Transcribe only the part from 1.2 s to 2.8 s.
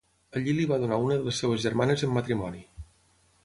de les seves germanes en matrimoni.